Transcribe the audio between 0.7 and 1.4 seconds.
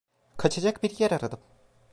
bir yer aradım.